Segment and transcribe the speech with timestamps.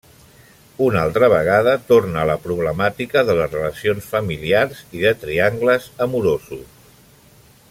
[0.85, 6.87] Una altra vegada torna la problemàtica de les relacions familiars i de triangles amorosos.